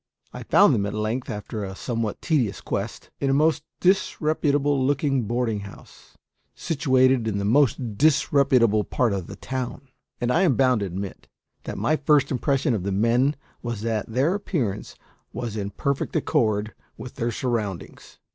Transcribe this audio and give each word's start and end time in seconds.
I 0.33 0.41
found 0.41 0.73
them 0.73 0.87
at 0.87 0.95
length, 0.95 1.29
after 1.29 1.63
a 1.63 1.75
somewhat 1.75 2.23
tedious 2.23 2.59
quest, 2.59 3.11
in 3.19 3.29
a 3.29 3.35
most 3.35 3.61
disreputable 3.79 4.83
looking 4.83 5.27
boarding 5.27 5.59
house, 5.59 6.17
situate 6.55 7.11
in 7.11 7.37
the 7.37 7.45
most 7.45 7.99
disreputable 7.99 8.83
part 8.83 9.13
of 9.13 9.27
the 9.27 9.35
town. 9.35 9.89
And 10.19 10.31
I 10.31 10.41
am 10.41 10.55
bound 10.55 10.79
to 10.79 10.87
admit 10.87 11.27
that 11.65 11.77
my 11.77 11.97
first 11.97 12.31
impression 12.31 12.73
of 12.73 12.81
the 12.81 12.91
men 12.91 13.35
was 13.61 13.81
that 13.81 14.07
their 14.07 14.33
appearance 14.33 14.95
was 15.33 15.55
in 15.55 15.69
perfect 15.69 16.15
accord 16.15 16.73
with 16.97 17.13
their 17.13 17.31
surroundings. 17.31 18.17